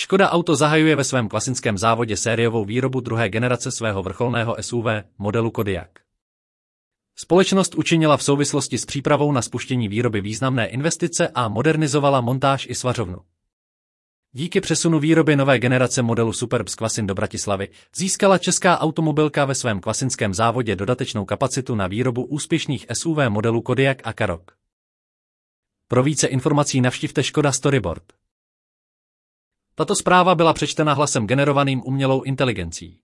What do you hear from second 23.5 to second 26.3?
Kodiaq a Karok. Pro více